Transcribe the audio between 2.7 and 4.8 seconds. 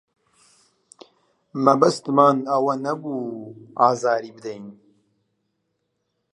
نەبوو ئازاری بدەین.